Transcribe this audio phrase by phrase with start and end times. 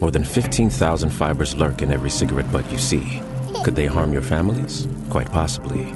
[0.00, 3.20] More than 15,000 fibers lurk in every cigarette butt you see.
[3.62, 4.88] Could they harm your families?
[5.10, 5.92] Quite possibly.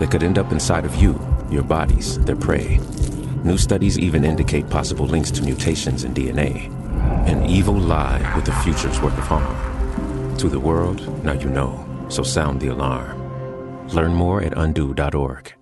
[0.00, 2.80] They could end up inside of you, your bodies, their prey.
[3.44, 6.68] New studies even indicate possible links to mutations in DNA.
[7.28, 10.36] An evil lie with a future's worth of harm.
[10.38, 13.16] To the world, now you know, so sound the alarm.
[13.90, 15.54] Learn more at undo.org.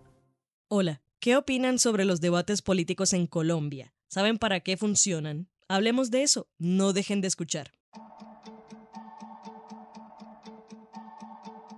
[0.71, 3.93] Hola, ¿qué opinan sobre los debates políticos en Colombia?
[4.09, 5.50] ¿Saben para qué funcionan?
[5.71, 7.71] Hablemos de eso, no dejen de escuchar.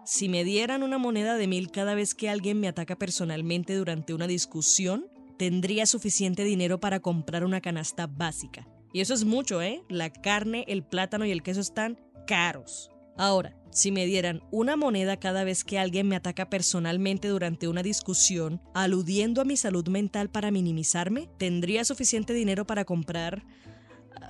[0.06, 4.14] Si me dieran una moneda de mil cada vez que alguien me ataca personalmente durante
[4.14, 8.66] una discusión, tendría suficiente dinero para comprar una canasta básica.
[8.94, 9.82] Y eso es mucho, ¿eh?
[9.90, 12.90] La carne, el plátano y el queso están caros.
[13.18, 17.82] Ahora, si me dieran una moneda cada vez que alguien me ataca personalmente durante una
[17.82, 23.44] discusión, aludiendo a mi salud mental para minimizarme, tendría suficiente dinero para comprar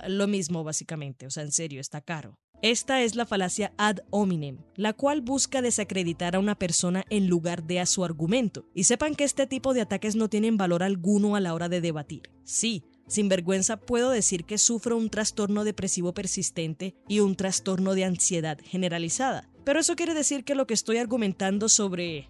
[0.07, 1.25] lo mismo básicamente.
[1.25, 2.39] O sea, en serio, está caro.
[2.63, 7.65] Esta es la falacia ad hominem, la cual busca desacreditar a una persona en lugar
[7.65, 8.65] de a su argumento.
[8.73, 11.81] Y sepan que este tipo de ataques no tienen valor alguno a la hora de
[11.81, 12.21] debatir.
[12.45, 18.05] Sí, sin vergüenza puedo decir que sufro un trastorno depresivo persistente y un trastorno de
[18.05, 19.49] ansiedad generalizada.
[19.65, 22.29] Pero eso quiere decir que lo que estoy argumentando sobre,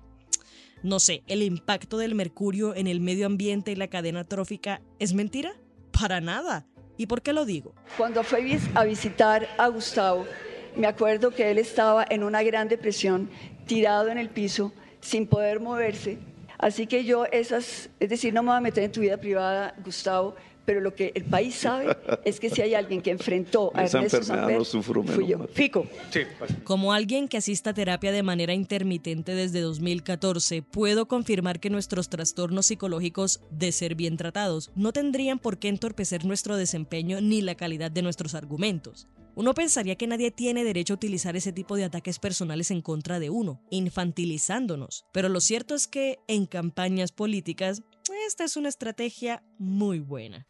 [0.82, 5.14] no sé, el impacto del mercurio en el medio ambiente y la cadena trófica es
[5.14, 5.54] mentira?
[5.92, 6.68] Para nada.
[6.98, 7.74] ¿Y por qué lo digo?
[7.98, 10.26] Cuando fui a visitar a Gustavo,
[10.76, 13.30] me acuerdo que él estaba en una gran depresión,
[13.66, 16.18] tirado en el piso, sin poder moverse.
[16.58, 19.76] Así que yo esas, es decir, no me voy a meter en tu vida privada,
[19.84, 20.36] Gustavo,
[20.66, 23.98] pero lo que el país sabe es que si hay alguien que enfrentó a Esa
[23.98, 25.48] Ernesto enfermedad Samper, no sufro fui yo.
[25.54, 25.88] Fico.
[26.64, 32.10] Como alguien que asista a terapia de manera intermitente desde 2014, puedo confirmar que nuestros
[32.10, 37.56] trastornos psicológicos, de ser bien tratados, no tendrían por qué entorpecer nuestro desempeño ni la
[37.56, 39.08] calidad de nuestros argumentos.
[39.36, 43.20] Uno pensaría que nadie tiene derecho a utilizar ese tipo de ataques personales en contra
[43.20, 45.06] de uno, infantilizándonos.
[45.12, 47.82] Pero lo cierto es que en campañas políticas,
[48.14, 50.48] esta es una estrategia muy buena.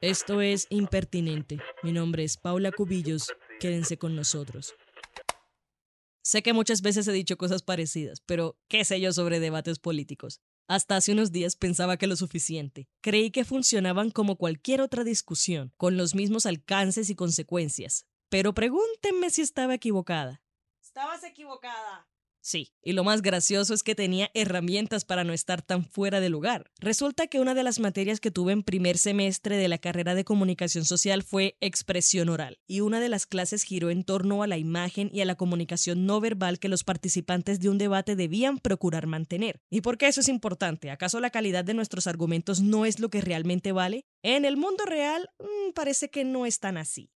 [0.00, 1.60] Esto es Impertinente.
[1.82, 3.32] Mi nombre es Paula Cubillos.
[3.60, 4.74] Quédense con nosotros.
[6.24, 10.40] Sé que muchas veces he dicho cosas parecidas, pero ¿qué sé yo sobre debates políticos?
[10.68, 12.88] Hasta hace unos días pensaba que lo suficiente.
[13.00, 18.06] Creí que funcionaban como cualquier otra discusión, con los mismos alcances y consecuencias.
[18.28, 20.42] Pero pregúntenme si estaba equivocada.
[20.80, 22.08] Estabas equivocada.
[22.44, 26.28] Sí, y lo más gracioso es que tenía herramientas para no estar tan fuera de
[26.28, 26.72] lugar.
[26.80, 30.24] Resulta que una de las materias que tuve en primer semestre de la carrera de
[30.24, 34.58] comunicación social fue expresión oral, y una de las clases giró en torno a la
[34.58, 39.06] imagen y a la comunicación no verbal que los participantes de un debate debían procurar
[39.06, 39.60] mantener.
[39.70, 40.90] ¿Y por qué eso es importante?
[40.90, 44.04] ¿Acaso la calidad de nuestros argumentos no es lo que realmente vale?
[44.24, 47.12] En el mundo real, mm, parece que no es tan así.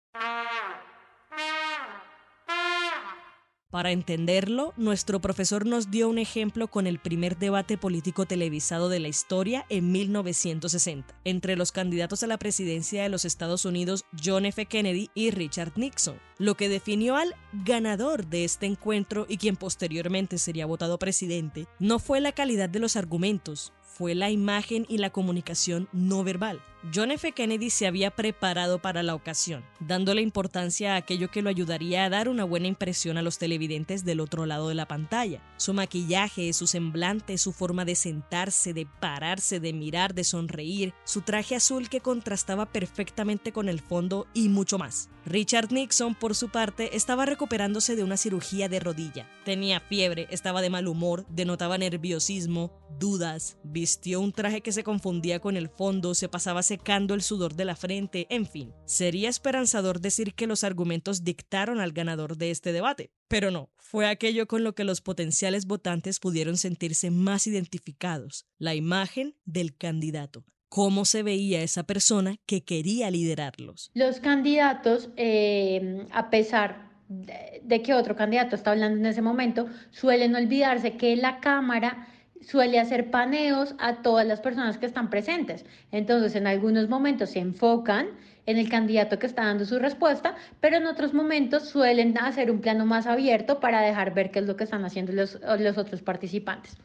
[3.76, 9.00] Para entenderlo, nuestro profesor nos dio un ejemplo con el primer debate político televisado de
[9.00, 14.46] la historia en 1960, entre los candidatos a la presidencia de los Estados Unidos John
[14.46, 14.64] F.
[14.64, 16.18] Kennedy y Richard Nixon.
[16.38, 21.98] Lo que definió al ganador de este encuentro y quien posteriormente sería votado presidente no
[21.98, 26.60] fue la calidad de los argumentos, fue la imagen y la comunicación no verbal.
[26.94, 27.32] John F.
[27.32, 32.10] Kennedy se había preparado para la ocasión, dándole importancia a aquello que lo ayudaría a
[32.10, 35.42] dar una buena impresión a los televidentes del otro lado de la pantalla.
[35.56, 41.22] Su maquillaje, su semblante, su forma de sentarse, de pararse, de mirar, de sonreír, su
[41.22, 45.08] traje azul que contrastaba perfectamente con el fondo y mucho más.
[45.24, 49.28] Richard Nixon, por su parte, estaba recuperándose de una cirugía de rodilla.
[49.44, 55.38] Tenía fiebre, estaba de mal humor, denotaba nerviosismo, dudas, vistió un traje que se confundía
[55.38, 58.72] con el fondo, se pasaba secando el sudor de la frente, en fin.
[58.84, 64.08] Sería esperanzador decir que los argumentos dictaron al ganador de este debate, pero no, fue
[64.08, 70.44] aquello con lo que los potenciales votantes pudieron sentirse más identificados, la imagen del candidato.
[70.68, 73.92] Cómo se veía esa persona que quería liderarlos.
[73.94, 80.34] Los candidatos, eh, a pesar de, que otro candidato está hablando en ese momento, suelen
[80.34, 82.08] olvidarse que la Cámara
[82.46, 85.64] suele hacer paneos a todas las personas que están presentes.
[85.90, 88.10] Entonces, en algunos momentos se enfocan
[88.46, 92.60] en el candidato que está dando su respuesta, pero en otros momentos suelen hacer un
[92.60, 96.02] plano más abierto para dejar ver qué es lo que están haciendo los, los otros
[96.02, 96.76] participantes.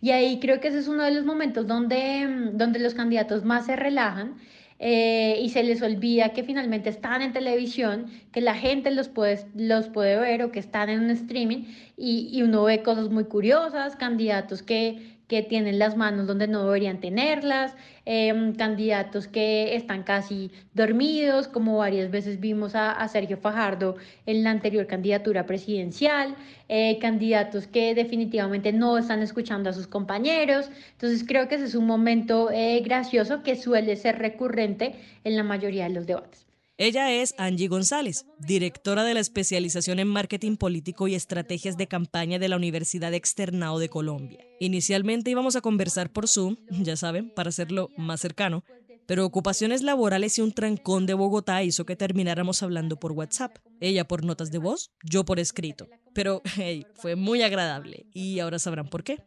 [0.00, 3.66] Y ahí creo que ese es uno de los momentos donde, donde los candidatos más
[3.66, 4.36] se relajan
[4.84, 9.46] eh, y se les olvida que finalmente están en televisión, que la gente los puede,
[9.54, 13.24] los puede ver o que están en un streaming y, y uno ve cosas muy
[13.26, 17.74] curiosas, candidatos que, que tienen las manos donde no deberían tenerlas,
[18.04, 23.96] em, candidatos que están casi dormidos, como varias veces vimos a, Sergio Fajardo
[24.26, 26.34] en la anterior candidatura presidencial,
[26.68, 30.70] eh, candidatos que definitivamente no están escuchando a sus compañeros.
[30.92, 35.44] Entonces creo que ese es un momento eh, gracioso que suele ser recurrente en la
[35.44, 36.51] mayoría de los debates.
[36.84, 42.40] Ella es Angie González, directora de la especialización en marketing político y estrategias de campaña
[42.40, 44.44] de la Universidad Externado de Colombia.
[44.58, 48.64] Inicialmente íbamos a conversar por Zoom, ya saben, para hacerlo más cercano,
[49.06, 53.58] pero ocupaciones laborales y un trancón de Bogotá hizo que termináramos hablando por WhatsApp.
[53.78, 55.86] Ella por notas de voz, yo por escrito.
[56.14, 59.22] Pero, hey, fue muy agradable y ahora sabrán por qué.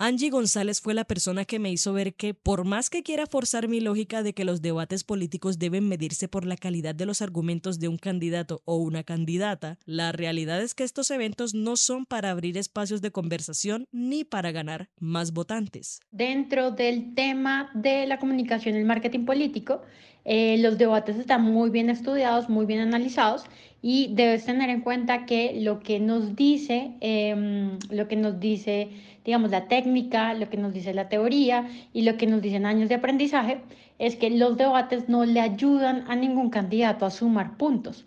[0.00, 3.66] Angie González fue la persona que me hizo ver que, por más que quiera forzar
[3.66, 7.80] mi lógica de que los debates políticos deben medirse por la calidad de los argumentos
[7.80, 12.30] de un candidato o una candidata, la realidad es que estos eventos no son para
[12.30, 15.98] abrir espacios de conversación ni para ganar más votantes.
[16.12, 19.82] Dentro del tema de la comunicación y el marketing político,
[20.30, 23.46] eh, los debates están muy bien estudiados, muy bien analizados
[23.80, 28.90] y debes tener en cuenta que lo que nos dice, em, lo que nos dice,
[29.24, 32.90] digamos, la técnica, lo que nos dice la teoría y lo que nos dicen años
[32.90, 33.62] de aprendizaje,
[33.98, 38.04] es que los debates no le ayudan a ningún candidato a sumar puntos.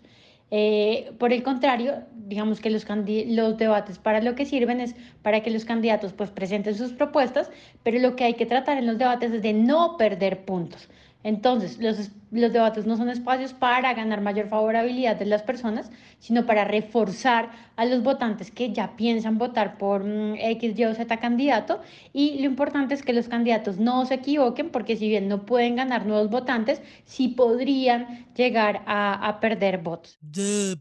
[0.52, 2.86] Eh, por el contrario, digamos que los,
[3.26, 7.50] los debates para lo que sirven es para que los candidatos pues presenten sus propuestas,
[7.82, 10.88] pero lo que hay que tratar en los debates es de no perder puntos.
[11.24, 16.46] Entonces, los, los, debates no son espacios para ganar mayor favorabilidad de las personas, sino
[16.46, 21.16] para reforzar a los votantes que ya piensan votar por mm, X, Y o Z
[21.18, 21.80] candidato.
[22.12, 25.76] Y lo importante es que los candidatos no se equivoquen, porque si bien no pueden
[25.76, 30.18] ganar nuevos votantes, sí podrían llegar a, a perder votos.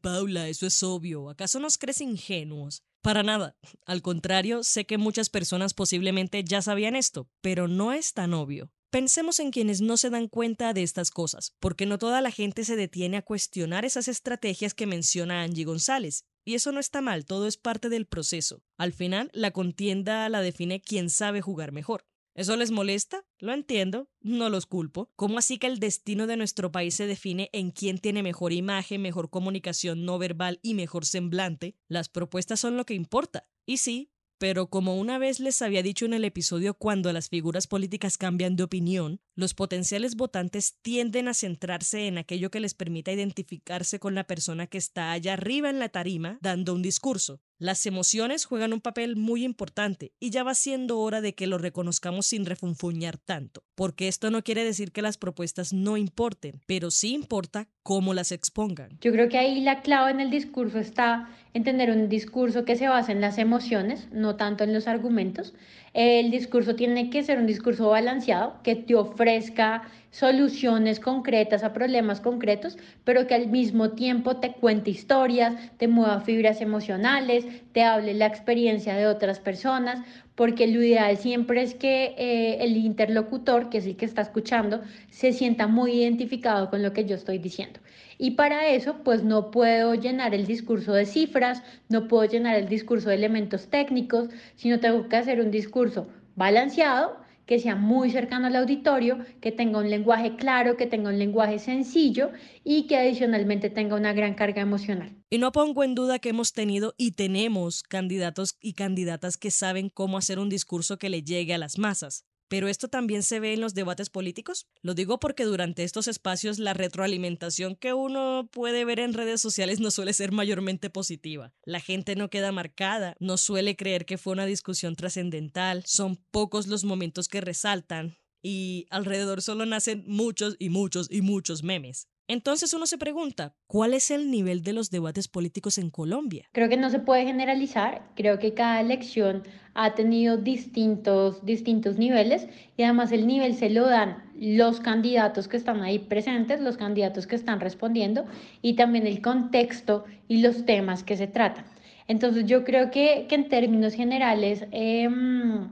[0.01, 1.29] Paula, eso es obvio.
[1.29, 2.83] ¿Acaso nos crees ingenuos?
[3.01, 3.55] Para nada.
[3.85, 8.71] Al contrario, sé que muchas personas posiblemente ya sabían esto, pero no es tan obvio.
[8.91, 12.65] Pensemos en quienes no se dan cuenta de estas cosas, porque no toda la gente
[12.65, 16.25] se detiene a cuestionar esas estrategias que menciona Angie González.
[16.43, 18.65] Y eso no está mal, todo es parte del proceso.
[18.77, 22.05] Al final, la contienda la define quien sabe jugar mejor.
[22.33, 23.23] ¿Eso les molesta?
[23.39, 25.09] Lo entiendo, no los culpo.
[25.15, 29.01] ¿Cómo así que el destino de nuestro país se define en quién tiene mejor imagen,
[29.01, 31.77] mejor comunicación no verbal y mejor semblante?
[31.87, 33.47] Las propuestas son lo que importa.
[33.65, 34.11] Y sí,
[34.41, 38.55] pero como una vez les había dicho en el episodio cuando las figuras políticas cambian
[38.55, 44.15] de opinión, los potenciales votantes tienden a centrarse en aquello que les permita identificarse con
[44.15, 47.39] la persona que está allá arriba en la tarima dando un discurso.
[47.61, 51.59] Las emociones juegan un papel muy importante y ya va siendo hora de que lo
[51.59, 56.89] reconozcamos sin refunfuñar tanto, porque esto no quiere decir que las propuestas no importen, pero
[56.89, 58.97] sí importa cómo las expongan.
[59.01, 62.75] Yo creo que ahí la clave en el discurso está en tener un discurso que
[62.75, 65.53] se basa en las emociones, no tanto en los argumentos.
[65.93, 72.21] El discurso tiene que ser un discurso balanceado, que te ofrezca soluciones concretas a problemas
[72.21, 78.13] concretos, pero que al mismo tiempo te cuente historias, te mueva fibras emocionales, te hable
[78.13, 79.99] la experiencia de otras personas,
[80.41, 84.81] porque lo ideal siempre es que eh, el interlocutor, que es el que está escuchando,
[85.11, 87.79] se sienta muy identificado con lo que yo estoy diciendo.
[88.17, 92.67] Y para eso, pues no puedo llenar el discurso de cifras, no puedo llenar el
[92.67, 98.47] discurso de elementos técnicos, sino tengo que hacer un discurso balanceado, que sea muy cercano
[98.47, 102.31] al auditorio, que tenga un lenguaje claro, que tenga un lenguaje sencillo
[102.63, 105.20] y que adicionalmente tenga una gran carga emocional.
[105.33, 109.89] Y no pongo en duda que hemos tenido y tenemos candidatos y candidatas que saben
[109.89, 112.25] cómo hacer un discurso que le llegue a las masas.
[112.49, 114.67] Pero esto también se ve en los debates políticos.
[114.81, 119.79] Lo digo porque durante estos espacios la retroalimentación que uno puede ver en redes sociales
[119.79, 121.53] no suele ser mayormente positiva.
[121.63, 126.67] La gente no queda marcada, no suele creer que fue una discusión trascendental, son pocos
[126.67, 132.09] los momentos que resaltan y alrededor solo nacen muchos y muchos y muchos memes.
[132.31, 136.47] Entonces uno se pregunta, ¿cuál es el nivel de los debates políticos en Colombia?
[136.53, 142.47] Creo que no se puede generalizar, creo que cada elección ha tenido distintos, distintos niveles
[142.77, 147.27] y además el nivel se lo dan los candidatos que están ahí presentes, los candidatos
[147.27, 148.23] que están respondiendo
[148.61, 151.65] y también el contexto y los temas que se tratan.
[152.07, 155.67] Entonces yo creo que, en términos generales em,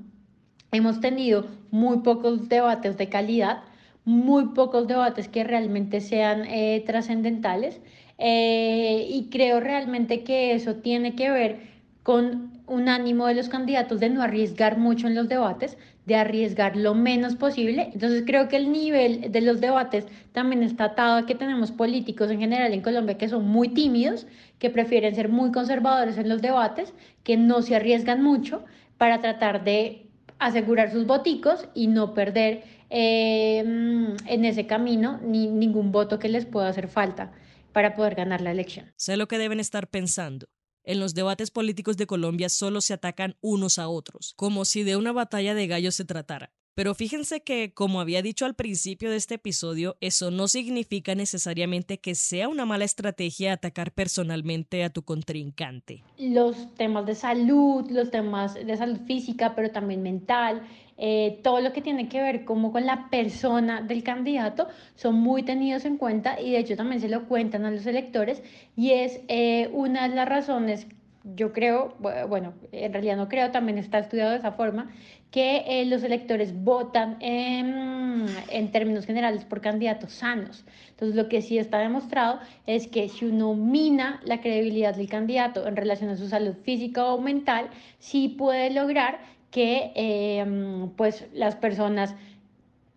[0.73, 3.63] hemos tenido muy pocos debates de calidad
[4.09, 7.79] muy pocos debates que realmente sean eh, trascendentales
[8.17, 11.59] eh, y creo realmente que eso tiene que ver
[12.01, 16.75] con un ánimo de los candidatos de no arriesgar mucho en los debates, de arriesgar
[16.75, 17.91] lo menos posible.
[17.93, 22.31] Entonces creo que el nivel de los debates también está atado a que tenemos políticos
[22.31, 24.25] en general en Colombia que son muy tímidos,
[24.57, 28.65] que prefieren ser muy conservadores en los debates, que no se arriesgan mucho
[28.97, 30.07] para tratar de
[30.39, 36.46] asegurar sus voticos y no perder eh, en ese camino ni ningún voto que les
[36.46, 37.31] pueda hacer falta
[37.74, 38.91] para poder ganar la elección.
[38.96, 40.48] Sé lo que deben estar pensando.
[40.84, 44.96] En los debates políticos de Colombia solo se atacan unos a otros, como si de
[44.96, 46.51] una batalla de gallos se tratara.
[46.79, 52.00] Pero fíjense que, como había dicho al principio de este episodio, eso no significa necesariamente
[52.00, 56.05] que sea una mala estrategia atacar personalmente a tu contrincante.
[56.17, 60.62] Los temas de salud, los temas de salud física, pero también mental,
[61.01, 65.43] eh, todo lo que tiene que ver como con la persona del candidato son muy
[65.43, 68.43] tenidos en cuenta y de hecho también se lo cuentan a los electores
[68.75, 70.87] y es eh, una de las razones
[71.35, 71.95] yo creo,
[72.27, 74.89] bueno, en realidad no creo, también está estudiado de esa forma,
[75.31, 80.65] que eh, los electores votan en, en, términos generales por candidatos sanos.
[80.91, 85.67] Entonces, lo que sí está demostrado es que si uno mina la credibilidad del candidato
[85.67, 89.19] en relación a su salud física o mental, sí puede lograr
[89.51, 92.15] que em, pues las personas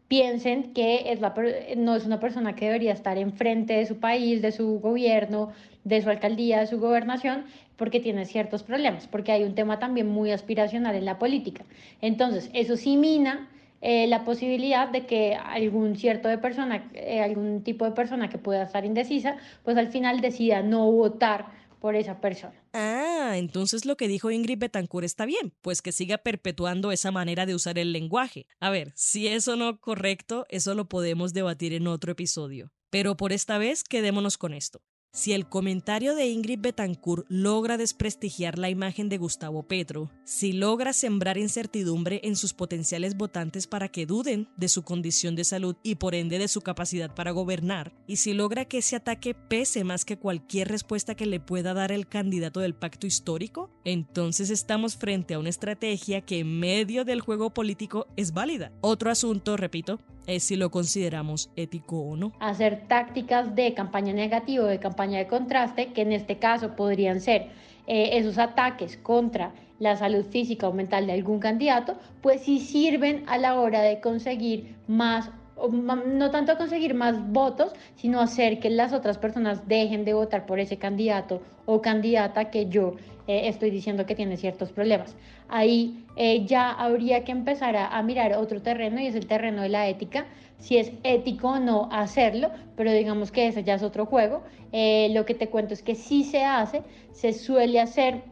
[0.09, 1.35] piensen que es la,
[1.77, 5.53] no es una persona que debería estar enfrente de su país, de su gobierno,
[5.85, 7.45] de su alcaldía, de su gobernación,
[7.77, 11.65] porque tiene ciertos problemas, porque hay un tema también muy aspiracional en la política.
[12.03, 13.49] Entonces, eso sí mina
[13.81, 18.39] eh, la posibilidad de que algún cierto de persona, eh, algún tipo de persona que
[18.39, 21.47] pueda estar indecisa, pues al final decida no votar
[21.81, 22.62] por esa persona.
[22.75, 27.45] Ah, entonces lo que dijo Ingrid Betancourt está bien, pues que siga perpetuando esa manera
[27.45, 28.47] de usar el lenguaje.
[28.61, 32.73] A ver, si eso no correcto, eso lo podemos debatir en otro episodio.
[32.91, 34.83] Pero por esta vez quedémonos con esto.
[35.15, 40.95] Si el comentario de Ingrid Betancourt logra desprestigiar la imagen de Gustavo Petro, si logra
[40.95, 45.97] sembrar incertidumbre en sus potenciales votantes para que duden de su condición de salud y
[45.97, 50.07] por ende de su capacidad para gobernar, y si logra que ese ataque pese más
[50.07, 55.35] que cualquier respuesta que le pueda dar el candidato del pacto histórico, entonces estamos frente
[55.35, 58.73] a una estrategia que en medio del juego político es válida.
[58.81, 62.33] Otro asunto, repito, es si lo consideramos ético o no.
[62.41, 67.21] Hacer tácticas de campaña negativa o de campaña de contraste, que en este caso podrían
[67.21, 67.49] ser
[67.87, 73.25] eh, esos ataques contra la salud física o mental de algún candidato, pues sí sirven
[73.27, 75.31] a la hora de conseguir más
[75.71, 80.59] no tanto conseguir más votos, sino hacer que las otras personas dejen de votar por
[80.59, 82.97] ese candidato o candidata que yo
[83.29, 85.15] eh, estoy diciendo que tiene ciertos problemas.
[85.49, 89.69] Ahí eh, ya habría que empezar a, mirar otro terreno y es el terreno de
[89.69, 90.27] la ética,
[90.59, 94.43] si es ético o no hacerlo, pero digamos que ese ya es otro juego.
[94.73, 98.23] Eh, lo que te cuento es que si se hace, se suele hacer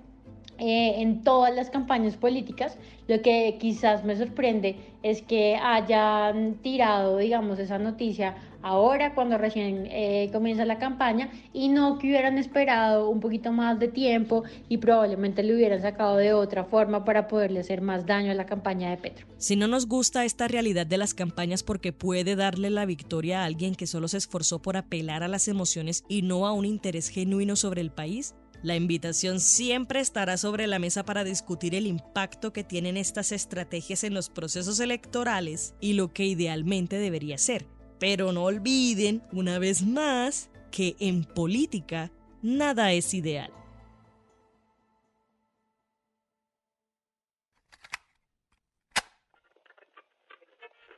[0.60, 2.78] en todas las campañas políticas.
[3.08, 9.86] Lo que quizás me sorprende es que hayan tirado, digamos, esa noticia ahora cuando recién
[9.90, 14.78] eh, comienza la campaña y no que hubieran esperado un poquito más de tiempo y
[14.78, 18.90] probablemente le hubieran sacado de otra forma para poderle hacer más daño a la campaña
[18.90, 19.26] de Petro.
[19.38, 23.44] Si no nos gusta esta realidad de las campañas porque puede darle la victoria a
[23.44, 27.08] alguien que solo se esforzó por apelar a las emociones y no a un interés
[27.08, 32.52] genuino sobre el país, la invitación siempre estará sobre la mesa para discutir el impacto
[32.52, 37.66] que tienen estas estrategias en los procesos electorales y lo que idealmente debería ser.
[37.98, 42.12] Pero no olviden, una vez más, que en política
[42.42, 43.50] nada es ideal.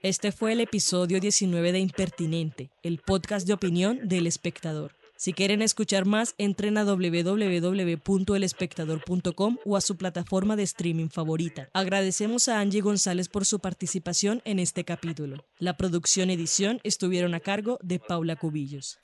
[0.02, 5.01] Este fue el episodio 19 de Impertinente, el podcast de opinión del espectador.
[5.22, 11.68] Si quieren escuchar más, entren a www.elespectador.com o a su plataforma de streaming favorita.
[11.74, 15.44] Agradecemos a Angie González por su participación en este capítulo.
[15.60, 18.98] La producción edición estuvieron a cargo de Paula Cubillos.